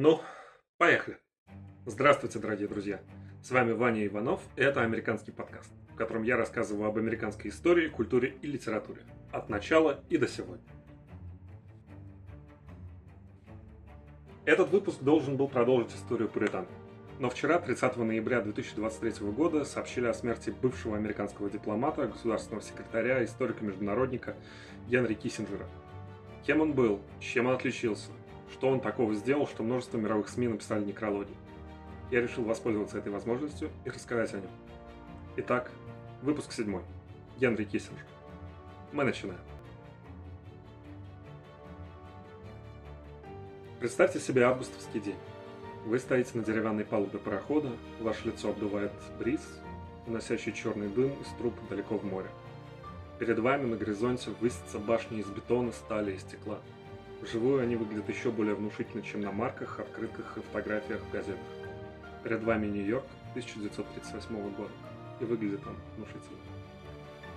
Ну, 0.00 0.20
поехали. 0.76 1.18
Здравствуйте, 1.84 2.38
дорогие 2.38 2.68
друзья. 2.68 3.00
С 3.42 3.50
вами 3.50 3.72
Ваня 3.72 4.06
Иванов, 4.06 4.40
и 4.54 4.60
это 4.60 4.82
американский 4.82 5.32
подкаст, 5.32 5.72
в 5.92 5.96
котором 5.96 6.22
я 6.22 6.36
рассказываю 6.36 6.88
об 6.88 6.98
американской 6.98 7.50
истории, 7.50 7.88
культуре 7.88 8.36
и 8.40 8.46
литературе. 8.46 9.00
От 9.32 9.48
начала 9.48 10.00
и 10.08 10.16
до 10.16 10.28
сегодня. 10.28 10.62
Этот 14.44 14.70
выпуск 14.70 15.00
должен 15.00 15.36
был 15.36 15.48
продолжить 15.48 15.96
историю 15.96 16.28
Пуритан. 16.28 16.68
Но 17.18 17.28
вчера, 17.28 17.58
30 17.58 17.96
ноября 17.96 18.40
2023 18.40 19.26
года, 19.32 19.64
сообщили 19.64 20.06
о 20.06 20.14
смерти 20.14 20.50
бывшего 20.50 20.96
американского 20.96 21.50
дипломата, 21.50 22.06
государственного 22.06 22.62
секретаря, 22.62 23.24
историка-международника 23.24 24.36
Генри 24.86 25.14
Киссинджера. 25.14 25.66
Кем 26.46 26.60
он 26.60 26.74
был, 26.74 27.00
чем 27.18 27.46
он 27.46 27.54
отличился, 27.54 28.12
что 28.52 28.68
он 28.68 28.80
такого 28.80 29.14
сделал, 29.14 29.46
что 29.46 29.62
множество 29.62 29.98
мировых 29.98 30.28
СМИ 30.28 30.48
написали 30.48 30.84
некрологи. 30.84 31.34
Я 32.10 32.20
решил 32.20 32.44
воспользоваться 32.44 32.98
этой 32.98 33.12
возможностью 33.12 33.70
и 33.84 33.90
рассказать 33.90 34.32
о 34.34 34.38
нем. 34.38 34.50
Итак, 35.36 35.70
выпуск 36.22 36.52
седьмой. 36.52 36.82
Генри 37.38 37.64
Киссинджер. 37.64 38.04
Мы 38.92 39.04
начинаем. 39.04 39.40
Представьте 43.78 44.18
себе 44.18 44.44
августовский 44.44 45.00
день. 45.00 45.18
Вы 45.84 45.98
стоите 45.98 46.30
на 46.34 46.42
деревянной 46.42 46.84
палубе 46.84 47.18
парохода, 47.18 47.70
ваше 48.00 48.28
лицо 48.28 48.50
обдувает 48.50 48.90
бриз, 49.18 49.40
уносящий 50.06 50.52
черный 50.52 50.88
дым 50.88 51.12
из 51.20 51.28
труб 51.38 51.54
далеко 51.68 51.96
в 51.96 52.04
море. 52.04 52.28
Перед 53.20 53.38
вами 53.38 53.66
на 53.66 53.76
горизонте 53.76 54.30
высятся 54.40 54.78
башни 54.78 55.20
из 55.20 55.26
бетона, 55.26 55.70
стали 55.70 56.12
и 56.12 56.18
стекла– 56.18 56.58
Вживую 57.20 57.60
они 57.60 57.76
выглядят 57.76 58.08
еще 58.08 58.30
более 58.30 58.54
внушительно, 58.54 59.02
чем 59.02 59.22
на 59.22 59.32
марках, 59.32 59.80
открытках 59.80 60.38
и 60.38 60.40
фотографиях 60.40 61.00
в 61.00 61.10
газетах. 61.10 61.38
Перед 62.22 62.44
вами 62.44 62.66
Нью-Йорк 62.66 63.06
1938 63.30 64.54
года, 64.54 64.70
и 65.20 65.24
выглядит 65.24 65.66
он 65.66 65.76
внушительно. 65.96 66.38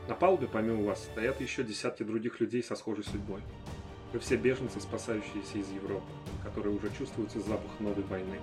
На 0.07 0.15
палубе 0.15 0.47
помимо 0.47 0.83
вас 0.83 1.03
стоят 1.03 1.41
еще 1.41 1.63
десятки 1.63 2.03
других 2.03 2.39
людей 2.39 2.63
со 2.63 2.75
схожей 2.75 3.03
судьбой. 3.03 3.41
Вы 4.13 4.19
все 4.19 4.35
беженцы, 4.35 4.79
спасающиеся 4.81 5.57
из 5.57 5.69
Европы, 5.71 6.11
которые 6.43 6.75
уже 6.75 6.89
чувствуют 6.97 7.31
запах 7.31 7.71
новой 7.79 8.03
войны, 8.03 8.39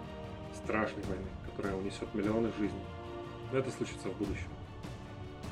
страшной 0.65 1.05
войны, 1.05 1.27
которая 1.47 1.75
унесет 1.75 2.13
миллионы 2.15 2.51
жизней. 2.59 2.85
Но 3.53 3.59
это 3.59 3.71
случится 3.71 4.09
в 4.09 4.17
будущем. 4.17 4.49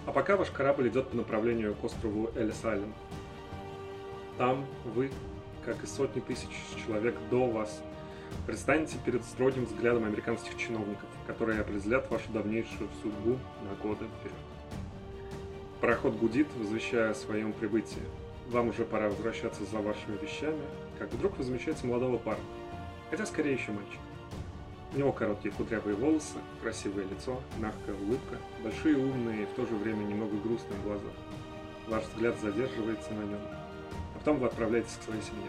А 0.06 0.12
пока 0.12 0.37
ваш 0.37 0.50
корабль 0.50 0.89
идет 0.89 1.11
по 1.11 1.17
направлению 1.17 1.75
к 1.75 1.84
острову 1.84 2.31
Элис-Айленд. 2.34 2.95
Там 4.39 4.65
вы 4.84 5.11
как 5.67 5.83
и 5.83 5.86
сотни 5.86 6.20
тысяч 6.20 6.48
человек 6.86 7.17
до 7.28 7.47
вас, 7.48 7.83
предстанете 8.47 8.97
перед 9.05 9.25
строгим 9.25 9.64
взглядом 9.64 10.05
американских 10.05 10.56
чиновников, 10.56 11.09
которые 11.27 11.61
определят 11.61 12.09
вашу 12.11 12.31
давнейшую 12.33 12.89
судьбу 13.03 13.39
на 13.64 13.75
годы 13.83 14.06
вперед. 14.20 14.39
Пароход 15.81 16.14
гудит, 16.14 16.47
возвещая 16.56 17.11
о 17.11 17.14
своем 17.14 17.53
прибытии. 17.53 18.03
Вам 18.48 18.69
уже 18.69 18.84
пора 18.84 19.09
возвращаться 19.09 19.64
за 19.64 19.78
вашими 19.78 20.17
вещами, 20.22 20.62
как 20.98 21.12
вдруг 21.12 21.37
вы 21.37 21.44
замечаете 21.44 21.87
молодого 21.87 22.17
парня, 22.17 22.44
хотя 23.11 23.27
скорее 23.27 23.55
еще 23.55 23.72
мальчик. 23.72 23.98
У 24.94 24.98
него 24.98 25.12
короткие 25.12 25.53
кудрявые 25.53 25.97
волосы, 25.97 26.39
красивое 26.62 27.05
лицо, 27.05 27.41
мягкая 27.59 27.97
улыбка, 27.97 28.37
большие 28.62 28.97
умные 28.97 29.42
и 29.42 29.47
в 29.47 29.50
то 29.50 29.67
же 29.67 29.75
время 29.75 30.05
немного 30.05 30.37
грустные 30.37 30.81
глаза. 30.84 31.09
Ваш 31.89 32.05
взгляд 32.05 32.39
задерживается 32.41 33.12
на 33.12 33.25
нем, 33.25 33.41
Потом 34.27 34.41
вы 34.41 34.49
отправляетесь 34.49 34.97
к 34.97 35.05
своей 35.05 35.23
семье. 35.23 35.49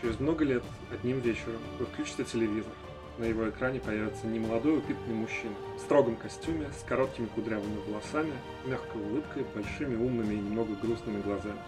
Через 0.00 0.20
много 0.20 0.44
лет, 0.44 0.62
одним 0.92 1.18
вечером, 1.18 1.58
вы 1.76 1.86
включите 1.86 2.22
телевизор. 2.22 2.72
На 3.18 3.24
его 3.24 3.50
экране 3.50 3.80
появится 3.80 4.28
немолодой 4.28 4.78
упитанный 4.78 5.16
мужчина 5.16 5.56
в 5.76 5.80
строгом 5.80 6.14
костюме, 6.14 6.70
с 6.70 6.84
короткими 6.84 7.26
кудрявыми 7.26 7.80
волосами, 7.88 8.32
мягкой 8.66 9.02
улыбкой, 9.02 9.44
большими 9.52 9.96
умными 9.96 10.34
и 10.34 10.38
немного 10.38 10.76
грустными 10.76 11.20
глазами. 11.20 11.58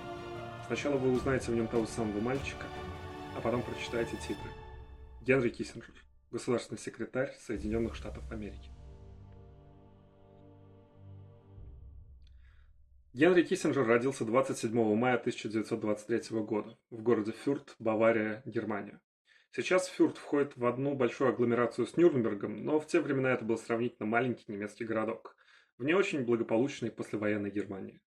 Сначала 0.69 0.97
вы 0.97 1.10
узнаете 1.10 1.50
в 1.50 1.56
нем 1.56 1.66
того 1.66 1.84
самого 1.86 2.20
мальчика, 2.20 2.66
а 3.36 3.41
потом 3.41 3.62
прочитаете 3.62 4.16
титры. 4.19 4.50
Генри 5.20 5.48
Киссинджер, 5.48 5.97
государственный 6.30 6.78
секретарь 6.78 7.34
Соединенных 7.44 7.97
Штатов 7.97 8.22
Америки. 8.30 8.70
Генри 13.12 13.43
Киссинджер 13.43 13.84
родился 13.84 14.25
27 14.25 14.94
мая 14.94 15.16
1923 15.16 16.38
года 16.43 16.78
в 16.91 17.03
городе 17.03 17.32
Фюрт, 17.32 17.75
Бавария, 17.81 18.41
Германия. 18.47 19.00
Сейчас 19.50 19.88
Фюрт 19.88 20.16
входит 20.16 20.56
в 20.56 20.65
одну 20.65 20.94
большую 20.94 21.31
агломерацию 21.31 21.88
с 21.88 21.97
Нюрнбергом, 21.97 22.65
но 22.65 22.78
в 22.78 22.87
те 22.87 23.00
времена 23.00 23.32
это 23.32 23.44
был 23.44 23.59
сравнительно 23.59 24.06
маленький 24.06 24.44
немецкий 24.47 24.84
городок, 24.84 25.34
в 25.76 25.82
не 25.82 25.93
очень 25.93 26.25
благополучной 26.25 26.93
послевоенной 26.93 27.50
Германии. 27.50 28.00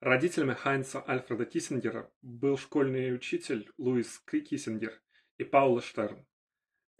Родителями 0.00 0.54
Хайнца 0.54 1.04
Альфреда 1.06 1.44
Киссингера 1.44 2.10
был 2.22 2.56
школьный 2.56 3.14
учитель 3.14 3.70
Луис 3.76 4.20
Киссингер 4.20 5.02
и 5.36 5.44
Паула 5.44 5.82
Штерн. 5.82 6.24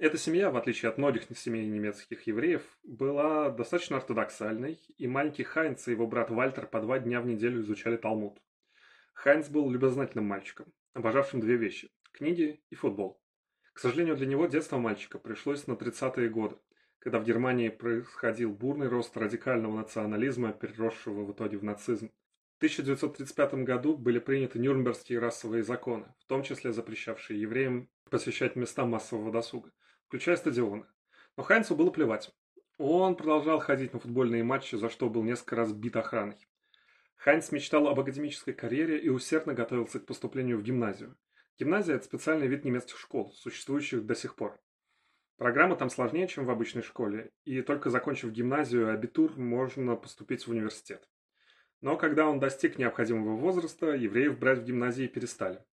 Эта 0.01 0.17
семья, 0.17 0.51
в 0.51 0.57
отличие 0.57 0.89
от 0.89 0.97
многих 0.97 1.25
семей 1.37 1.67
немецких 1.67 2.27
евреев, 2.27 2.63
была 2.85 3.51
достаточно 3.51 3.99
ортодоксальной, 3.99 4.81
и 4.97 5.07
маленький 5.07 5.43
Хайнц 5.43 5.87
и 5.87 5.91
его 5.91 6.07
брат 6.07 6.31
Вальтер 6.31 6.67
по 6.67 6.81
два 6.81 6.99
дня 6.99 7.21
в 7.21 7.27
неделю 7.27 7.61
изучали 7.61 7.99
Талмуд. 7.99 8.41
Хайнц 9.13 9.51
был 9.51 9.71
любознательным 9.71 10.25
мальчиком, 10.25 10.73
обожавшим 10.95 11.41
две 11.41 11.57
вещи– 11.57 11.91
книги 12.13 12.63
и 12.71 12.75
футбол. 12.77 13.21
К 13.75 13.79
сожалению, 13.79 14.17
для 14.17 14.25
него 14.25 14.47
детство 14.47 14.79
мальчика 14.79 15.19
пришлось 15.19 15.67
на 15.67 15.75
30-е 15.75 16.31
годы, 16.31 16.57
когда 16.99 17.19
в 17.19 17.27
Германии 17.27 17.69
происходил 17.69 18.55
бурный 18.55 18.89
рост 18.89 19.15
радикального 19.19 19.77
национализма, 19.77 20.55
переросшего 20.55 21.25
в 21.25 21.33
итоге 21.33 21.59
в 21.59 21.63
нацизм. 21.63 22.11
В 22.55 22.57
1935 22.57 23.53
году 23.67 23.99
были 23.99 24.19
приняты 24.19 24.61
Нюрнбергские 24.61 25.19
расовые 25.19 25.63
законы, 25.63 26.07
в 26.21 26.25
том 26.25 26.43
числе 26.43 26.73
запрещавшие 26.73 27.39
евреям 27.39 27.91
посещать 28.09 28.57
места 28.57 28.87
массового 28.87 29.31
досуга– 29.31 29.71
включая 30.11 30.35
стадионы. 30.35 30.87
Но 31.37 31.45
Хайнцу 31.45 31.77
было 31.77 31.93
плевать. 31.93 32.35
Он 32.79 33.15
продолжал 33.15 33.61
ходить 33.61 33.93
на 33.93 34.01
футбольные 34.01 34.43
матчи, 34.43 34.75
за 34.75 34.91
что 34.91 35.09
был 35.09 35.23
несколько 35.23 35.55
раз 35.55 35.73
бит 35.73 35.95
охраной. 35.95 36.49
Хайнц 37.15 37.53
мечтал 37.53 37.87
об 37.87 38.01
академической 38.01 38.53
карьере 38.53 38.99
и 38.99 39.09
усердно 39.09 39.55
готовился 39.55 40.01
к 40.01 40.07
поступлению 40.07 40.59
в 40.59 40.65
гимназию. 40.65 41.17
Гимназия– 41.61 41.95
это 41.97 42.07
специальный 42.07 42.49
вид 42.49 42.65
немецких 42.65 42.99
школ, 42.99 43.33
существующих 43.35 44.05
до 44.05 44.17
сих 44.17 44.35
пор. 44.35 44.61
Программа 45.37 45.77
там 45.77 45.91
сложнее, 45.91 46.27
чем 46.27 46.45
в 46.45 46.51
обычной 46.51 46.83
школе, 46.83 47.31
и 47.45 47.63
только 47.63 47.89
закончив 47.89 48.33
гимназию 48.33 48.93
абитур, 48.93 49.39
можно 49.39 49.95
поступить 49.95 50.45
в 50.45 50.51
университет. 50.51 51.09
Но 51.83 51.97
когда 51.97 52.27
он 52.27 52.41
достиг 52.41 52.79
необходимого 52.79 53.37
возраста, 53.37 53.93
евреев 53.93 54.41
брать 54.41 54.59
в 54.59 54.65
гимназии 54.65 55.07
перестали. 55.07 55.65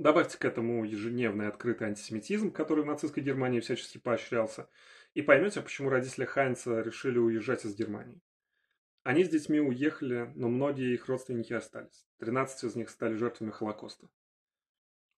Добавьте 0.00 0.38
к 0.38 0.46
этому 0.46 0.82
ежедневный 0.86 1.46
открытый 1.46 1.88
антисемитизм, 1.88 2.52
который 2.52 2.84
в 2.84 2.86
нацистской 2.86 3.22
Германии 3.22 3.60
всячески 3.60 3.98
поощрялся, 3.98 4.66
и 5.12 5.20
поймете, 5.20 5.60
почему 5.60 5.90
родители 5.90 6.24
Хайнца 6.24 6.80
решили 6.80 7.18
уезжать 7.18 7.66
из 7.66 7.74
Германии. 7.74 8.22
Они 9.02 9.24
с 9.24 9.28
детьми 9.28 9.60
уехали, 9.60 10.32
но 10.36 10.48
многие 10.48 10.94
их 10.94 11.06
родственники 11.06 11.52
остались. 11.52 12.06
13 12.16 12.64
из 12.64 12.76
них 12.76 12.88
стали 12.88 13.12
жертвами 13.12 13.50
Холокоста. 13.50 14.08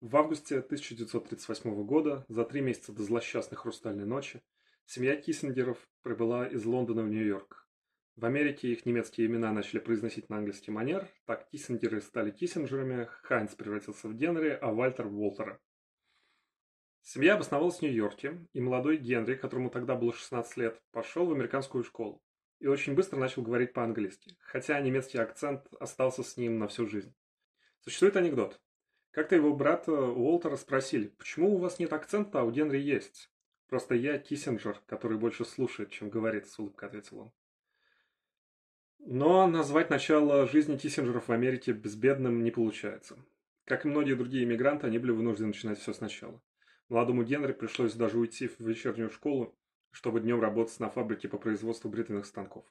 В 0.01 0.17
августе 0.17 0.59
1938 0.59 1.85
года, 1.85 2.27
за 2.29 2.45
три 2.45 2.61
месяца 2.61 2.93
до 2.93 3.05
злосчастной 3.05 3.59
«Хрустальной 3.59 4.05
ночи», 4.05 4.43
семья 4.87 5.15
Киссингеров 5.15 5.79
прибыла 6.03 6.49
из 6.49 6.65
Лондона 6.65 7.05
в 7.05 7.09
Нью-Йорк. 7.09 7.69
В 8.17 8.27
Америке 8.27 8.69
их 8.69 8.85
немецкие 8.85 9.27
имена 9.27 9.53
начали 9.53 9.81
произносить 9.81 10.29
на 10.29 10.37
английский 10.37 10.71
манер, 10.71 11.09
так 11.25 11.49
Киссингеры 11.49 12.01
стали 12.03 12.31
Киссинджерами, 12.31 13.09
Хайнц 13.23 13.55
превратился 13.55 14.09
в 14.09 14.15
Генри, 14.15 14.51
а 14.61 14.73
Вальтер 14.73 15.09
в 15.09 15.19
Уолтера. 15.19 15.61
Семья 17.01 17.35
обосновалась 17.35 17.79
в 17.79 17.83
Нью-Йорке, 17.83 18.47
и 18.53 18.61
молодой 18.61 18.99
Генри, 18.99 19.35
которому 19.35 19.71
тогда 19.71 19.97
было 19.97 20.13
16 20.13 20.57
лет, 20.59 20.81
пошел 20.93 21.27
в 21.27 21.33
американскую 21.33 21.85
школу 21.85 22.23
и 22.61 22.69
очень 22.69 22.95
быстро 22.95 23.19
начал 23.19 23.43
говорить 23.43 23.73
по-английски, 23.73 24.37
хотя 24.41 24.81
немецкий 24.81 25.19
акцент 25.19 25.67
остался 25.81 26.23
с 26.23 26.37
ним 26.37 26.59
на 26.59 26.69
всю 26.69 26.87
жизнь. 26.87 27.13
Существует 27.81 28.17
анекдот. 28.17 28.61
Как-то 29.11 29.35
его 29.35 29.53
брата 29.53 29.91
Уолтера 29.93 30.55
спросили, 30.55 31.09
почему 31.09 31.57
у 31.57 31.59
вас 31.59 31.81
нет 31.81 31.93
акцента, 31.93 32.41
а 32.41 32.45
у 32.45 32.53
Генри 32.53 32.79
есть? 32.79 33.33
Просто 33.67 33.97
я 33.97 34.17
Киссинджер, 34.19 34.81
который 34.87 35.19
больше 35.19 35.45
слушает, 35.45 35.91
чем 35.91 36.09
говорит, 36.09 36.47
с 36.47 36.57
улыбкой 36.59 36.89
ответил 36.89 37.19
он. 37.19 37.33
Но 39.05 39.49
назвать 39.49 39.91
начало 39.91 40.47
жизни 40.47 40.77
Киссинджеров 40.77 41.27
в 41.27 41.33
Америке 41.33 41.73
безбедным 41.73 42.45
не 42.45 42.53
получается. 42.53 43.19
Как 43.65 43.85
и 43.85 43.89
многие 43.89 44.15
другие 44.15 44.45
иммигранты, 44.45 44.87
они 44.87 44.99
были 44.99 45.11
вынуждены 45.11 45.49
начинать 45.49 45.81
все 45.81 45.93
сначала. 45.93 46.41
Молодому 46.89 47.25
Генри 47.25 47.53
пришлось 47.53 47.95
даже 47.95 48.17
уйти 48.17 48.47
в 48.47 48.61
вечернюю 48.61 49.11
школу, 49.11 49.57
чтобы 49.91 50.21
днем 50.21 50.41
работать 50.41 50.79
на 50.79 50.89
фабрике 50.89 51.29
по 51.29 51.37
производству 51.37 51.91
бритвенных 51.91 52.27
станков. 52.27 52.65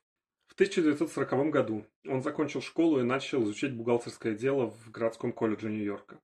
В 0.47 0.53
1940 0.53 1.49
году 1.49 1.85
он 2.07 2.21
закончил 2.21 2.61
школу 2.61 3.01
и 3.01 3.03
начал 3.03 3.43
изучать 3.43 3.73
бухгалтерское 3.73 4.33
дело 4.33 4.69
в 4.69 4.89
городском 4.89 5.33
колледже 5.33 5.69
Нью-Йорка. 5.69 6.21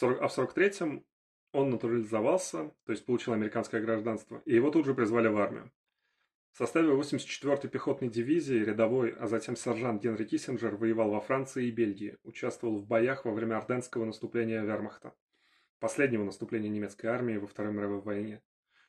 А 0.00 0.28
в 0.28 0.38
1943-м 0.38 1.04
Он 1.50 1.70
натурализовался, 1.70 2.70
то 2.86 2.92
есть 2.92 3.04
получил 3.04 3.32
американское 3.32 3.80
гражданство, 3.80 4.40
и 4.44 4.54
его 4.54 4.70
тут 4.70 4.86
же 4.86 4.94
призвали 4.94 5.26
в 5.26 5.36
армию. 5.36 5.70
В 6.52 6.58
составе 6.58 6.92
84-й 6.92 7.68
пехотной 7.70 8.10
дивизии 8.10 8.62
рядовой, 8.62 9.14
а 9.18 9.26
затем 9.26 9.56
сержант 9.56 10.02
Генри 10.02 10.24
Киссинджер 10.24 10.76
воевал 10.76 11.10
во 11.10 11.20
Франции 11.22 11.66
и 11.66 11.70
Бельгии, 11.70 12.18
участвовал 12.24 12.76
в 12.76 12.86
боях 12.86 13.24
во 13.24 13.32
время 13.32 13.56
Орденского 13.56 14.04
наступления 14.04 14.62
Вермахта, 14.62 15.14
последнего 15.80 16.24
наступления 16.24 16.68
немецкой 16.68 17.06
армии 17.06 17.38
во 17.38 17.46
Второй 17.46 17.72
мировой 17.72 18.02
войне. 18.02 18.42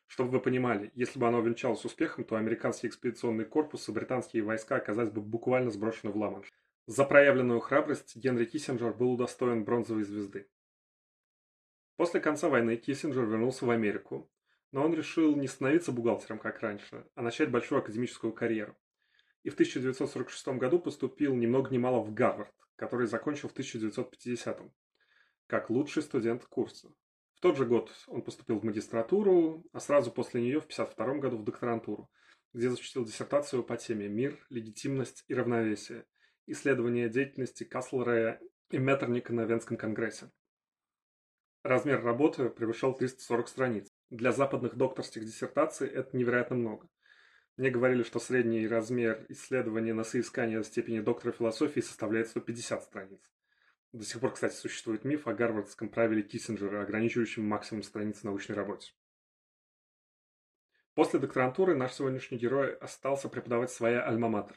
Чтобы 0.08 0.32
вы 0.32 0.40
понимали, 0.42 0.92
если 0.94 1.18
бы 1.18 1.26
оно 1.26 1.40
венчалось 1.40 1.86
успехом, 1.86 2.26
то 2.26 2.36
американский 2.36 2.88
экспедиционный 2.88 3.46
корпус 3.46 3.88
и 3.88 3.94
британские 3.94 4.44
войска 4.44 4.76
оказались 4.76 5.14
бы 5.14 5.22
буквально 5.22 5.72
сброшены 5.72 6.12
в 6.12 6.18
ла 6.18 6.42
За 6.88 7.06
проявленную 7.06 7.62
храбрость 7.62 8.18
Генри 8.18 8.44
Киссинджер 8.44 8.94
был 8.94 9.14
удостоен 9.14 9.64
бронзовой 9.64 10.04
звезды. 10.04 10.50
После 11.96 12.20
конца 12.20 12.50
войны 12.50 12.76
Киссинджер 12.76 13.24
вернулся 13.24 13.66
в 13.66 13.70
Америку, 13.70 14.30
но 14.74 14.84
он 14.84 14.94
решил 14.94 15.36
не 15.36 15.48
становиться 15.48 15.92
бухгалтером, 15.92 16.40
как 16.40 16.60
раньше, 16.60 17.06
а 17.14 17.22
начать 17.22 17.52
большую 17.52 17.80
академическую 17.80 18.34
карьеру. 18.34 18.76
И 19.44 19.50
в 19.50 19.54
1946 19.54 20.48
году 20.58 20.80
поступил 20.80 21.36
ни 21.36 21.46
много 21.46 21.70
ни 21.70 21.78
мало 21.78 22.02
в 22.02 22.12
Гарвард, 22.12 22.54
который 22.76 23.06
закончил 23.08 23.50
в 23.50 23.52
1950 23.52 24.62
как 25.48 25.70
лучший 25.70 26.02
студент 26.02 26.46
курса. 26.46 26.92
В 27.36 27.42
тот 27.42 27.58
же 27.58 27.66
год 27.66 27.92
он 28.08 28.24
поступил 28.24 28.60
в 28.60 28.64
магистратуру, 28.64 29.64
а 29.74 29.80
сразу 29.80 30.12
после 30.12 30.42
нее 30.42 30.60
в 30.60 30.66
1952 30.66 31.20
году 31.20 31.38
в 31.38 31.44
докторантуру, 31.44 32.10
где 32.54 32.70
защитил 32.70 33.06
диссертацию 33.06 33.64
по 33.64 33.78
теме 33.78 34.08
«Мир, 34.08 34.44
легитимность 34.50 35.24
и 35.28 35.36
равновесие. 35.36 36.06
Исследование 36.48 37.10
деятельности 37.10 37.64
Каслера 37.64 38.40
и 38.72 38.78
Меттерника 38.80 39.34
на 39.34 39.42
Венском 39.42 39.78
конгрессе». 39.78 40.32
Размер 41.62 42.04
работы 42.04 42.50
превышал 42.50 42.96
340 42.96 43.48
страниц. 43.48 43.93
Для 44.10 44.32
западных 44.32 44.76
докторских 44.76 45.26
диссертаций 45.26 45.88
это 45.88 46.16
невероятно 46.16 46.56
много. 46.56 46.88
Мне 47.58 47.70
говорили, 47.70 48.04
что 48.04 48.20
средний 48.20 48.68
размер 48.68 49.26
исследования 49.30 49.94
на 49.94 50.04
соискание 50.04 50.64
степени 50.64 51.00
доктора 51.02 51.32
философии 51.32 51.82
составляет 51.82 52.28
150 52.28 52.84
страниц. 52.84 53.22
До 53.92 54.04
сих 54.04 54.22
пор, 54.22 54.34
кстати, 54.34 54.56
существует 54.56 55.06
миф 55.06 55.28
о 55.28 55.34
гарвардском 55.34 55.90
правиле 55.90 56.24
Киссинджера, 56.24 56.82
ограничивающем 56.82 57.46
максимум 57.46 57.84
страниц 57.84 58.20
в 58.20 58.24
научной 58.24 58.56
работе. 58.56 58.92
После 60.96 61.20
докторантуры 61.20 61.76
наш 61.76 61.94
сегодняшний 61.94 62.40
герой 62.40 62.76
остался 62.76 63.30
преподавать 63.30 63.72
своя 63.72 64.08
альма-матер. 64.08 64.56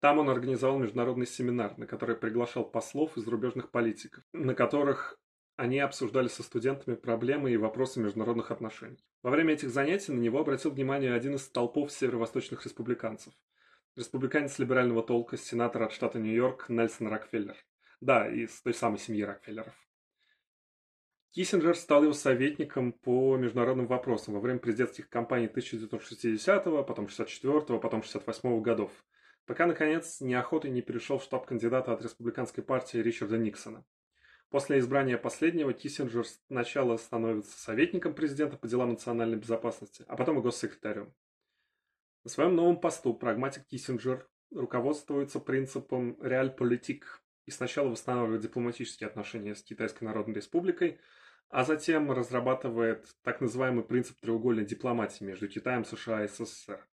Там 0.00 0.18
он 0.18 0.30
организовал 0.30 0.78
международный 0.78 1.26
семинар, 1.26 1.76
на 1.78 1.86
который 1.86 2.16
приглашал 2.16 2.64
послов 2.64 3.16
и 3.16 3.20
зарубежных 3.20 3.70
политиков, 3.70 4.24
на 4.32 4.54
которых 4.54 5.18
они 5.56 5.78
обсуждали 5.78 6.28
со 6.28 6.42
студентами 6.42 6.94
проблемы 6.94 7.52
и 7.52 7.56
вопросы 7.56 8.00
международных 8.00 8.50
отношений. 8.50 9.04
Во 9.22 9.30
время 9.30 9.54
этих 9.54 9.70
занятий 9.70 10.12
на 10.12 10.18
него 10.18 10.40
обратил 10.40 10.70
внимание 10.70 11.14
один 11.14 11.34
из 11.34 11.48
толпов 11.48 11.92
северо-восточных 11.92 12.64
республиканцев. 12.64 13.32
Республиканец 13.94 14.58
либерального 14.58 15.02
толка, 15.02 15.36
сенатор 15.36 15.82
от 15.82 15.92
штата 15.92 16.18
Нью-Йорк 16.18 16.68
Нельсон 16.68 17.08
Рокфеллер. 17.08 17.56
Да, 18.00 18.26
из 18.28 18.60
той 18.62 18.74
самой 18.74 18.98
семьи 18.98 19.22
Рокфеллеров. 19.22 19.74
Киссинджер 21.32 21.76
стал 21.76 22.02
его 22.02 22.12
советником 22.12 22.92
по 22.92 23.36
международным 23.36 23.86
вопросам 23.86 24.34
во 24.34 24.40
время 24.40 24.58
президентских 24.58 25.08
кампаний 25.08 25.46
1960, 25.46 26.64
потом 26.86 27.08
64, 27.08 27.78
потом 27.78 28.02
68 28.02 28.60
годов, 28.60 28.90
пока, 29.46 29.66
наконец, 29.66 30.20
неохотой 30.20 30.70
не 30.70 30.82
перешел 30.82 31.18
в 31.18 31.22
штаб 31.22 31.46
кандидата 31.46 31.92
от 31.92 32.02
республиканской 32.02 32.62
партии 32.62 32.98
Ричарда 32.98 33.38
Никсона. 33.38 33.84
После 34.52 34.80
избрания 34.80 35.16
последнего 35.16 35.72
Киссинджер 35.72 36.26
сначала 36.26 36.98
становится 36.98 37.58
советником 37.58 38.12
президента 38.12 38.58
по 38.58 38.68
делам 38.68 38.90
национальной 38.90 39.38
безопасности, 39.38 40.04
а 40.08 40.14
потом 40.14 40.38
и 40.38 40.42
госсекретарем. 40.42 41.14
На 42.22 42.28
своем 42.28 42.54
новом 42.54 42.78
посту 42.78 43.14
прагматик 43.14 43.64
Киссинджер 43.64 44.28
руководствуется 44.50 45.40
принципом 45.40 46.22
«реаль-политик» 46.22 47.24
и 47.46 47.50
сначала 47.50 47.88
восстанавливает 47.88 48.42
дипломатические 48.42 49.08
отношения 49.08 49.54
с 49.54 49.62
Китайской 49.62 50.04
Народной 50.04 50.34
Республикой, 50.34 51.00
а 51.48 51.64
затем 51.64 52.12
разрабатывает 52.12 53.06
так 53.22 53.40
называемый 53.40 53.84
принцип 53.84 54.20
треугольной 54.20 54.66
дипломатии 54.66 55.24
между 55.24 55.48
Китаем, 55.48 55.86
США 55.86 56.24
и 56.24 56.28
СССР. 56.28 56.86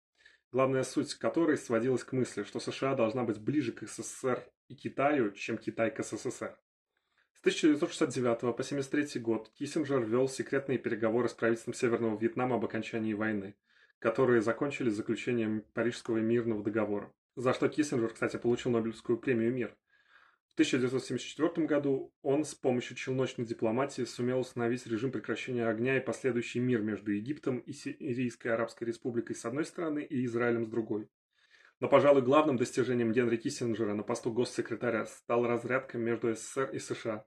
Главная 0.51 0.83
суть 0.83 1.15
которой 1.15 1.57
сводилась 1.57 2.03
к 2.03 2.13
мысли, 2.13 2.43
что 2.43 2.59
США 2.59 2.93
должна 2.93 3.23
быть 3.23 3.39
ближе 3.39 3.71
к 3.71 3.81
СССР 3.81 4.47
и 4.67 4.75
Китаю, 4.75 5.31
чем 5.31 5.57
Китай 5.57 5.89
к 5.89 6.03
СССР. 6.03 6.55
С 7.37 7.39
1969 7.41 8.39
по 8.39 8.49
1973 8.49 9.21
год 9.21 9.51
Киссинджер 9.53 10.03
вел 10.03 10.27
секретные 10.27 10.79
переговоры 10.79 11.29
с 11.29 11.33
правительством 11.33 11.75
Северного 11.75 12.17
Вьетнама 12.17 12.55
об 12.55 12.65
окончании 12.65 13.13
войны, 13.13 13.55
которые 13.99 14.41
закончились 14.41 14.93
заключением 14.93 15.63
Парижского 15.73 16.17
мирного 16.17 16.63
договора, 16.63 17.13
за 17.35 17.53
что 17.53 17.69
Киссинджер, 17.69 18.11
кстати, 18.11 18.37
получил 18.37 18.71
Нобелевскую 18.71 19.19
премию 19.19 19.53
«Мир». 19.53 19.77
В 20.47 20.53
1974 20.53 21.67
году 21.67 22.11
он 22.23 22.43
с 22.43 22.55
помощью 22.55 22.97
челночной 22.97 23.45
дипломатии 23.45 24.01
сумел 24.01 24.39
установить 24.39 24.87
режим 24.87 25.11
прекращения 25.11 25.67
огня 25.67 25.97
и 25.97 26.03
последующий 26.03 26.59
мир 26.59 26.81
между 26.81 27.11
Египтом 27.11 27.59
и 27.59 27.71
Сирийской 27.71 28.47
Арабской 28.47 28.85
Республикой 28.85 29.35
с 29.35 29.45
одной 29.45 29.65
стороны 29.65 29.99
и 29.99 30.25
Израилем 30.25 30.65
с 30.65 30.69
другой. 30.69 31.07
Но, 31.79 31.87
пожалуй, 31.87 32.23
главным 32.23 32.57
достижением 32.57 33.11
Генри 33.11 33.37
Киссинджера 33.37 33.93
на 33.93 34.01
посту 34.01 34.31
госсекретаря 34.31 35.05
стал 35.05 35.45
разрядка 35.45 35.99
между 35.99 36.33
СССР 36.33 36.71
и 36.71 36.79
США. 36.79 37.25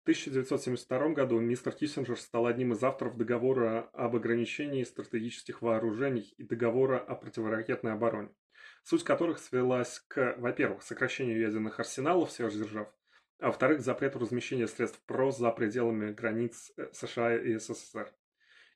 В 0.00 0.02
1972 0.02 1.08
году 1.10 1.38
мистер 1.40 1.72
Киссинджер 1.72 2.18
стал 2.18 2.46
одним 2.46 2.72
из 2.72 2.82
авторов 2.82 3.16
договора 3.16 3.88
об 3.94 4.16
ограничении 4.16 4.84
стратегических 4.84 5.62
вооружений 5.62 6.34
и 6.36 6.44
договора 6.44 6.98
о 6.98 7.14
противоракетной 7.14 7.92
обороне, 7.92 8.30
суть 8.84 9.04
которых 9.04 9.38
свелась 9.38 10.00
к, 10.08 10.34
во-первых, 10.38 10.82
сокращению 10.82 11.40
ядерных 11.40 11.80
арсеналов 11.80 12.30
сверхдержав, 12.30 12.88
а 13.40 13.46
во-вторых, 13.46 13.80
запрету 13.80 14.18
размещения 14.18 14.66
средств 14.66 15.00
ПРО 15.06 15.30
за 15.30 15.50
пределами 15.50 16.12
границ 16.12 16.72
э, 16.76 16.88
США 16.92 17.36
и 17.36 17.56
СССР. 17.56 18.12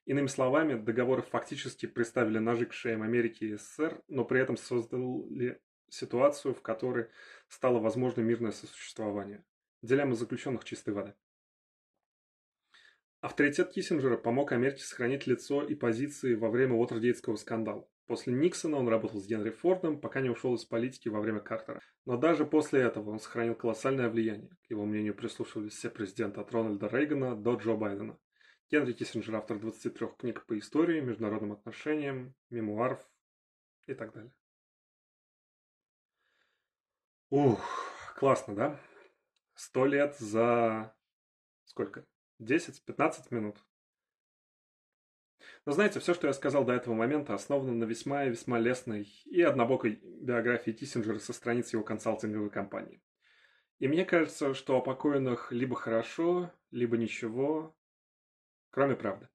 Иными 0.05 0.27
словами, 0.27 0.73
договоры 0.73 1.21
фактически 1.21 1.85
приставили 1.85 2.37
ножи 2.37 2.65
к 2.65 2.73
шеям 2.73 3.03
Америки 3.03 3.45
и 3.45 3.55
СССР, 3.55 4.01
но 4.07 4.25
при 4.25 4.41
этом 4.41 4.57
создали 4.57 5.61
ситуацию, 5.89 6.53
в 6.53 6.61
которой 6.61 7.07
стало 7.47 7.79
возможно 7.79 8.21
мирное 8.21 8.51
сосуществование. 8.51 9.45
Дилемма 9.81 10.15
заключенных 10.15 10.65
чистой 10.65 10.93
воды. 10.93 11.13
Авторитет 13.21 13.71
Киссинджера 13.71 14.17
помог 14.17 14.51
Америке 14.51 14.83
сохранить 14.83 15.27
лицо 15.27 15.63
и 15.63 15.75
позиции 15.75 16.35
во 16.35 16.49
время 16.49 16.75
Уотергейтского 16.75 17.37
скандала. 17.37 17.87
После 18.05 18.33
Никсона 18.33 18.75
он 18.75 18.89
работал 18.89 19.21
с 19.21 19.25
Генри 19.25 19.51
Фордом, 19.51 20.01
пока 20.01 20.19
не 20.19 20.29
ушел 20.29 20.53
из 20.55 20.65
политики 20.65 21.07
во 21.07 21.21
время 21.21 21.39
Картера. 21.39 21.79
Но 22.05 22.17
даже 22.17 22.45
после 22.45 22.81
этого 22.81 23.11
он 23.11 23.19
сохранил 23.19 23.55
колоссальное 23.55 24.09
влияние. 24.09 24.49
К 24.67 24.71
его 24.71 24.83
мнению 24.83 25.15
прислушивались 25.15 25.73
все 25.73 25.89
президенты 25.89 26.41
от 26.41 26.51
Рональда 26.51 26.87
Рейгана 26.87 27.37
до 27.37 27.55
Джо 27.55 27.75
Байдена. 27.75 28.17
Генри 28.73 28.93
Киссинджер– 28.93 29.35
автор 29.35 29.59
23 29.59 30.07
книг 30.17 30.47
по 30.47 30.57
истории, 30.57 30.99
международным 30.99 31.51
отношениям, 31.51 32.33
мемуаров 32.49 33.07
и 33.85 33.93
так 33.93 34.11
далее. 34.13 34.33
Ух, 37.29 37.63
классно, 38.17 38.55
да? 38.55 38.79
Сто 39.53 39.85
лет 39.85 40.17
за 40.17 40.91
сколько? 41.65 42.07
10-15 42.41 43.27
минут. 43.29 43.57
Но 45.67 45.71
знаете, 45.71 45.99
все, 45.99 46.15
что 46.15 46.25
я 46.25 46.33
сказал 46.33 46.65
до 46.65 46.73
этого 46.73 46.95
момента, 46.95 47.35
основано 47.35 47.73
на 47.73 47.83
весьма 47.83 48.25
и 48.25 48.31
весьма 48.31 48.57
лестной 48.57 49.03
и 49.25 49.43
однобокой 49.43 49.99
биографии 50.01 50.71
Киссинджера 50.71 51.19
со 51.19 51.33
страниц 51.33 51.73
его 51.73 51.83
консалтинговой 51.83 52.49
компании. 52.49 53.03
И 53.77 53.87
мне 53.87 54.03
кажется, 54.03 54.55
что 54.55 54.77
о 54.77 54.81
покойных 54.81 55.51
либо 55.51 55.75
хорошо, 55.75 56.51
либо 56.71 56.97
ничего, 56.97 57.77
кроме 58.73 58.95
правды. 58.95 59.29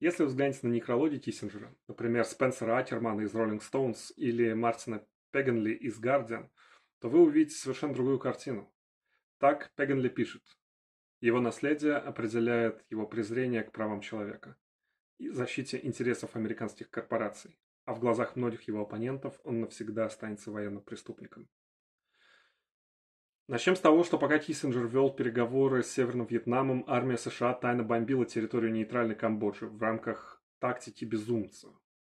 Если 0.00 0.24
вы 0.24 0.28
взглянете 0.28 0.66
на 0.66 0.72
некрологи 0.72 1.18
Киссинджера, 1.18 1.74
например, 1.86 2.24
Спенсера 2.24 2.78
Акермана 2.78 3.20
из 3.20 3.32
Rolling 3.32 3.62
Stones 3.62 4.12
или 4.16 4.52
Мартина 4.52 5.06
Пегенли 5.30 5.72
из 5.72 6.02
Guardian, 6.02 6.50
то 6.98 7.08
вы 7.08 7.22
увидите 7.22 7.54
совершенно 7.54 7.94
другую 7.94 8.18
картину. 8.18 8.74
Так 9.38 9.72
Пегенли 9.76 10.08
пишет. 10.08 10.42
Его 11.20 11.40
наследие 11.40 11.96
определяет 11.96 12.84
его 12.90 13.06
презрение 13.06 13.62
к 13.62 13.72
правам 13.72 14.00
человека 14.00 14.56
и 15.18 15.30
защите 15.30 15.78
интересов 15.82 16.34
американских 16.34 16.90
корпораций, 16.90 17.56
а 17.84 17.94
в 17.94 18.00
глазах 18.00 18.34
многих 18.34 18.62
его 18.62 18.82
оппонентов 18.82 19.38
он 19.44 19.60
навсегда 19.60 20.06
останется 20.06 20.50
военным 20.50 20.82
преступником. 20.82 21.48
Начнем 23.48 23.76
с 23.76 23.80
того, 23.80 24.02
что 24.02 24.18
пока 24.18 24.40
Киссинджер 24.40 24.88
вел 24.88 25.08
переговоры 25.08 25.84
с 25.84 25.92
Северным 25.92 26.26
Вьетнамом, 26.26 26.82
армия 26.88 27.16
США 27.16 27.54
тайно 27.54 27.84
бомбила 27.84 28.26
территорию 28.26 28.72
нейтральной 28.72 29.14
Камбоджи 29.14 29.66
в 29.68 29.80
рамках 29.80 30.42
тактики 30.58 31.04
безумца, 31.04 31.68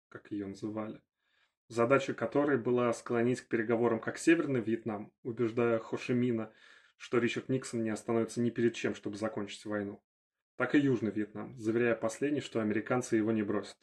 как 0.09 0.29
ее 0.29 0.45
называли, 0.45 1.01
задача 1.69 2.13
которой 2.13 2.59
была 2.59 2.93
склонить 2.93 3.41
к 3.41 3.47
переговорам 3.47 3.99
как 3.99 4.19
Северный 4.19 4.61
Вьетнам, 4.61 5.11
убеждая 5.23 5.79
Хошимина, 5.79 6.53
что 6.97 7.17
Ричард 7.17 7.49
Никсон 7.49 7.83
не 7.83 7.89
остановится 7.89 8.39
ни 8.39 8.51
перед 8.51 8.75
чем, 8.75 8.93
чтобы 8.93 9.17
закончить 9.17 9.65
войну, 9.65 10.03
так 10.55 10.75
и 10.75 10.79
Южный 10.79 11.09
Вьетнам, 11.09 11.59
заверяя 11.59 11.95
последний, 11.95 12.41
что 12.41 12.61
американцы 12.61 13.15
его 13.15 13.31
не 13.31 13.41
бросят. 13.41 13.77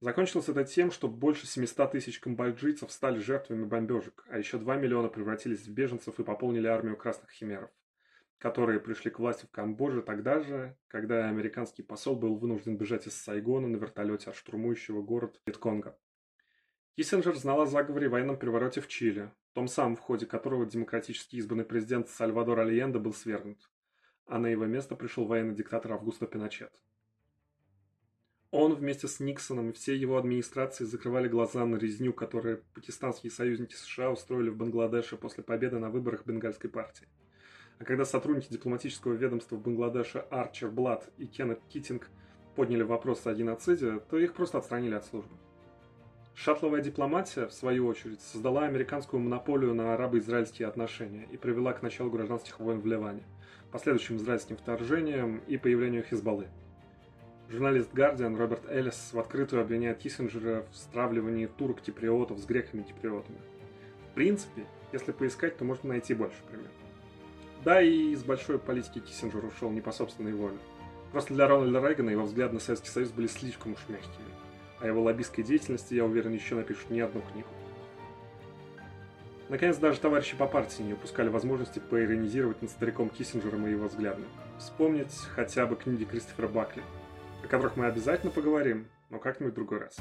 Закончилось 0.00 0.48
это 0.48 0.64
тем, 0.64 0.90
что 0.90 1.08
больше 1.08 1.46
700 1.46 1.92
тысяч 1.92 2.20
камбоджийцев 2.20 2.90
стали 2.90 3.18
жертвами 3.18 3.64
бомбежек, 3.64 4.24
а 4.30 4.38
еще 4.38 4.56
2 4.56 4.76
миллиона 4.76 5.08
превратились 5.08 5.66
в 5.66 5.70
беженцев 5.70 6.18
и 6.18 6.24
пополнили 6.24 6.66
армию 6.68 6.96
красных 6.96 7.30
химеров, 7.30 7.70
которые 8.38 8.80
пришли 8.80 9.10
к 9.10 9.18
власти 9.18 9.44
в 9.44 9.50
Камбодже 9.50 10.00
тогда 10.00 10.40
же, 10.40 10.74
когда 10.88 11.28
американский 11.28 11.82
посол 11.82 12.16
был 12.16 12.36
вынужден 12.36 12.78
бежать 12.78 13.06
из 13.06 13.14
Сайгона 13.14 13.68
на 13.68 13.76
вертолете 13.76 14.30
от 14.30 14.36
штурмующего 14.36 15.02
город 15.02 15.38
Витконга. 15.44 15.98
Киссинджер 16.96 17.36
знал 17.36 17.60
о 17.60 17.66
заговоре 17.66 18.06
и 18.06 18.08
военном 18.08 18.38
перевороте 18.38 18.80
в 18.80 18.88
Чили, 18.88 19.30
том 19.52 19.68
самом 19.68 19.96
в 19.96 20.00
ходе 20.00 20.24
которого 20.24 20.64
демократически 20.64 21.36
избранный 21.36 21.66
президент 21.66 22.08
Сальвадор 22.08 22.60
Альенде 22.60 22.98
был 22.98 23.12
свергнут, 23.12 23.70
а 24.24 24.38
на 24.38 24.46
его 24.46 24.64
место 24.64 24.96
пришел 24.96 25.26
военный 25.26 25.54
диктатор 25.54 25.92
Августо 25.92 26.26
Пиночет. 26.26 26.72
Он 28.52 28.74
вместе 28.74 29.06
с 29.06 29.20
Никсоном 29.20 29.70
и 29.70 29.72
всей 29.72 29.96
его 29.96 30.18
администрацией 30.18 30.88
закрывали 30.88 31.28
глаза 31.28 31.64
на 31.64 31.76
резню, 31.76 32.12
которую 32.12 32.64
пакистанские 32.74 33.30
союзники 33.30 33.74
США 33.74 34.10
устроили 34.10 34.48
в 34.48 34.56
Бангладеше 34.56 35.16
после 35.16 35.44
победы 35.44 35.78
на 35.78 35.88
выборах 35.88 36.26
Бенгальской 36.26 36.68
партии. 36.68 37.06
А 37.78 37.84
когда 37.84 38.04
сотрудники 38.04 38.52
дипломатического 38.52 39.12
ведомства 39.12 39.54
в 39.54 39.62
Бангладеше 39.62 40.18
Арчер 40.30 40.68
Блад 40.68 41.08
и 41.16 41.26
Кеннет 41.26 41.60
Китинг 41.68 42.08
подняли 42.56 42.82
вопрос 42.82 43.24
о 43.24 43.34
геноциде, 43.34 44.00
то 44.10 44.18
их 44.18 44.34
просто 44.34 44.58
отстранили 44.58 44.94
от 44.94 45.06
службы. 45.06 45.36
Шаттловая 46.34 46.82
дипломатия, 46.82 47.46
в 47.46 47.52
свою 47.52 47.86
очередь, 47.86 48.20
создала 48.20 48.64
американскую 48.64 49.20
монополию 49.20 49.74
на 49.74 49.94
арабо-израильские 49.94 50.66
отношения 50.66 51.28
и 51.30 51.36
привела 51.36 51.72
к 51.72 51.82
началу 51.82 52.10
гражданских 52.10 52.58
войн 52.58 52.80
в 52.80 52.86
Ливане, 52.86 53.22
последующим 53.70 54.16
израильским 54.16 54.56
вторжением 54.56 55.40
и 55.46 55.56
появлению 55.56 56.02
Хизбаллы. 56.02 56.48
Журналист 57.50 57.92
Guardian 57.92 58.36
Роберт 58.36 58.70
Эллис 58.70 59.10
в 59.12 59.18
открытую 59.18 59.62
обвиняет 59.62 59.98
Киссинджера 59.98 60.64
в 60.70 60.76
стравливании 60.76 61.46
турок-киприотов 61.46 62.38
с 62.38 62.44
греками-киприотами. 62.44 63.38
В 64.08 64.14
принципе, 64.14 64.66
если 64.92 65.10
поискать, 65.10 65.58
то 65.58 65.64
можно 65.64 65.88
найти 65.88 66.14
больше 66.14 66.36
примеров. 66.48 66.70
Да, 67.64 67.82
и 67.82 68.12
из 68.12 68.22
большой 68.22 68.60
политики 68.60 69.00
Киссинджер 69.00 69.44
ушел 69.44 69.68
не 69.70 69.80
по 69.80 69.90
собственной 69.90 70.32
воле. 70.32 70.58
Просто 71.10 71.34
для 71.34 71.48
Рональда 71.48 71.84
Рейгана 71.84 72.10
его 72.10 72.22
взгляды 72.22 72.54
на 72.54 72.60
Советский 72.60 72.88
Союз 72.88 73.10
были 73.10 73.26
слишком 73.26 73.72
уж 73.72 73.80
мягкими. 73.88 74.28
О 74.78 74.86
его 74.86 75.02
лоббистской 75.02 75.42
деятельности, 75.42 75.94
я 75.94 76.04
уверен, 76.04 76.32
еще 76.32 76.54
напишут 76.54 76.88
не 76.90 77.00
одну 77.00 77.20
книгу. 77.32 77.48
Наконец, 79.48 79.76
даже 79.76 79.98
товарищи 79.98 80.36
по 80.36 80.46
партии 80.46 80.82
не 80.82 80.92
упускали 80.92 81.28
возможности 81.28 81.80
поиронизировать 81.80 82.62
над 82.62 82.70
стариком 82.70 83.08
Киссинджером 83.08 83.66
и 83.66 83.72
его 83.72 83.88
взглядами. 83.88 84.26
Вспомнить 84.60 85.12
хотя 85.34 85.66
бы 85.66 85.74
книги 85.74 86.04
Кристофера 86.04 86.46
Бакли– 86.46 86.84
о 87.42 87.46
которых 87.46 87.76
мы 87.76 87.86
обязательно 87.86 88.30
поговорим, 88.30 88.88
но 89.10 89.18
как-нибудь 89.18 89.52
в 89.52 89.56
другой 89.56 89.80
раз. 89.80 89.96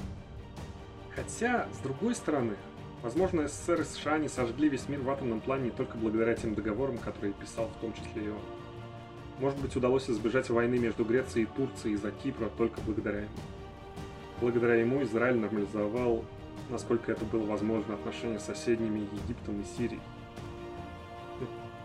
Хотя, 1.15 1.67
с 1.73 1.77
другой 1.79 2.15
стороны, 2.15 2.55
возможно, 3.01 3.47
СССР 3.47 3.81
и 3.81 3.83
США 3.83 4.17
не 4.17 4.27
сожгли 4.27 4.69
весь 4.69 4.87
мир 4.87 5.01
в 5.01 5.09
атомном 5.09 5.41
плане 5.41 5.65
не 5.65 5.71
только 5.71 5.97
благодаря 5.97 6.35
тем 6.35 6.55
договорам, 6.55 6.97
которые 6.97 7.33
писал 7.33 7.67
в 7.67 7.81
том 7.81 7.93
числе 7.93 8.25
и 8.25 8.29
он. 8.29 8.41
Может 9.39 9.59
быть, 9.59 9.75
удалось 9.75 10.09
избежать 10.09 10.49
войны 10.49 10.77
между 10.77 11.05
Грецией 11.05 11.45
и 11.45 11.55
Турцией 11.55 11.95
из-за 11.95 12.11
Кипра 12.11 12.49
только 12.57 12.81
благодаря 12.81 13.19
ему. 13.19 13.29
Благодаря 14.41 14.75
ему 14.75 15.01
Израиль 15.03 15.37
нормализовал, 15.37 16.25
насколько 16.69 17.11
это 17.11 17.25
было 17.25 17.45
возможно, 17.45 17.93
отношения 17.93 18.39
с 18.39 18.45
соседними 18.45 18.99
Египтом 18.99 19.61
и 19.61 19.63
Сирией. 19.63 20.01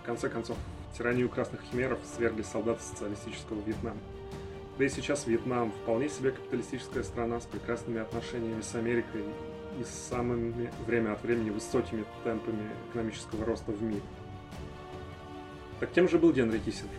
В 0.02 0.06
конце 0.06 0.28
концов, 0.28 0.56
тиранию 0.96 1.28
красных 1.28 1.62
химеров 1.62 1.98
свергли 2.04 2.42
солдаты 2.42 2.82
социалистического 2.82 3.60
Вьетнама. 3.62 3.98
Да 4.76 4.84
и 4.84 4.88
сейчас 4.88 5.26
Вьетнам 5.26 5.70
вполне 5.70 6.08
себе 6.08 6.32
капиталистическая 6.32 7.04
страна 7.04 7.40
с 7.40 7.46
прекрасными 7.46 8.00
отношениями 8.00 8.60
с 8.60 8.74
Америкой 8.74 9.22
и 9.80 9.84
с 9.84 9.88
самыми 9.88 10.68
время 10.86 11.12
от 11.12 11.22
времени 11.22 11.50
высокими 11.50 12.04
темпами 12.24 12.68
экономического 12.90 13.44
роста 13.44 13.70
в 13.70 13.80
мире. 13.82 14.02
Так 15.78 15.92
кем 15.92 16.08
же 16.08 16.18
был 16.18 16.32
Генри 16.32 16.58
Киссинджер? 16.58 16.98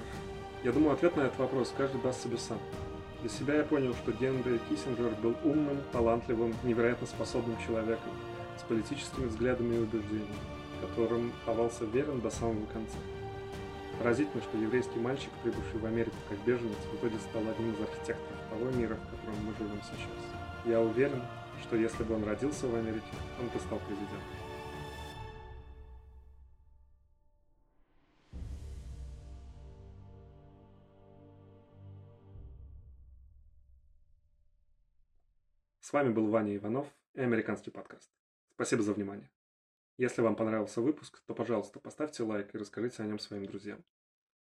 Я 0.63 0.72
думаю, 0.72 0.94
ответ 0.94 1.17
на 1.17 1.22
этот 1.22 1.38
вопрос 1.38 1.74
каждый 1.77 2.01
даст 2.01 2.24
себе 2.24 2.38
сам. 2.38 2.60
Для 3.22 3.29
себя 3.29 3.55
я 3.55 3.63
понял, 3.63 3.94
что 3.94 4.13
Генри 4.13 4.60
Киссинджер 4.70 5.13
был 5.22 5.36
умным, 5.44 5.79
талантливым, 5.91 6.55
невероятно 6.63 7.08
способным 7.08 7.58
человеком 7.65 8.12
с 8.58 8.62
политическими 8.63 9.25
взглядами 9.25 9.75
и 9.75 9.79
убеждениями, 9.79 10.39
которым 10.82 11.34
оставался 11.39 11.84
верен 11.86 12.22
до 12.22 12.29
самого 12.29 12.65
конца. 12.67 12.98
Поразительно, 13.98 14.44
что 14.44 14.58
еврейский 14.58 15.00
мальчик, 15.00 15.30
прибывший 15.42 15.80
в 15.80 15.86
Америку 15.86 16.16
как 16.30 16.38
беженец, 16.46 16.78
в 16.78 16.96
итоге 16.96 17.18
стал 17.20 17.48
одним 17.48 17.74
из 17.74 17.82
архитекторов 17.82 18.40
того 18.50 18.70
мира, 18.72 18.96
в 18.96 19.10
котором 19.10 19.46
мы 19.46 19.54
живем 19.56 19.82
сейчас. 19.82 20.66
Я 20.66 20.82
уверен, 20.82 21.22
что 21.64 21.75
если 21.75 22.04
бы 22.04 22.16
он 22.16 22.24
родился 22.24 22.68
в 22.68 22.75
Америке, 22.75 23.06
он 23.40 23.48
бы 23.48 23.60
стал 23.60 23.80
президентом. 23.80 24.20
С 35.80 35.94
вами 35.94 36.10
был 36.10 36.30
Ваня 36.30 36.56
Иванов 36.56 36.88
и 37.14 37.22
Американский 37.22 37.72
подкаст. 37.72 38.10
Спасибо 38.56 38.82
за 38.82 38.94
внимание. 38.94 39.30
Если 39.98 40.22
вам 40.22 40.36
понравился 40.36 40.82
выпуск, 40.82 41.24
то, 41.25 41.34
пожалуйста, 41.34 41.80
поставьте 41.80 42.24
лайк 42.24 42.54
и 42.54 42.58
расскажите 42.58 43.02
о 43.02 43.06
нем 43.06 43.20
своим 43.20 43.46
друзьям. 43.46 43.84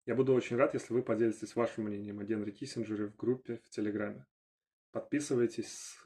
Я 0.06 0.16
буду 0.16 0.34
очень 0.34 0.56
рад, 0.56 0.74
если 0.74 0.94
вы 0.94 1.04
поделитесь 1.04 1.56
вашим 1.56 1.86
мнением 1.86 2.20
о 2.20 2.24
Генри 2.24 2.52
Киссинджере 2.52 3.08
в 3.08 3.16
группе 3.16 3.58
в 3.64 3.70
Телеграме. 3.70 4.26
Подписывайтесь. 4.92 5.98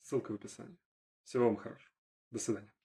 Ссылка 0.00 0.32
в 0.32 0.36
описании. 0.36 0.78
Всего 1.24 1.46
вам 1.46 1.56
хорошего. 1.56 1.92
До 2.30 2.38
свидания. 2.38 2.75